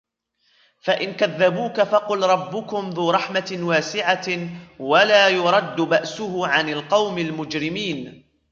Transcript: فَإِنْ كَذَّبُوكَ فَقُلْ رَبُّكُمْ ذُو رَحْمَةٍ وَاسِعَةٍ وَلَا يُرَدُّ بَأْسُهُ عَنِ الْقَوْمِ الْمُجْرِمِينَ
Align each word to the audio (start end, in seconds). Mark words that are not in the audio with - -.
فَإِنْ 0.79 1.13
كَذَّبُوكَ 1.13 1.81
فَقُلْ 1.83 2.23
رَبُّكُمْ 2.23 2.89
ذُو 2.89 3.11
رَحْمَةٍ 3.11 3.57
وَاسِعَةٍ 3.61 4.49
وَلَا 4.79 5.27
يُرَدُّ 5.29 5.81
بَأْسُهُ 5.81 6.47
عَنِ 6.47 6.69
الْقَوْمِ 6.69 7.17
الْمُجْرِمِينَ 7.17 8.23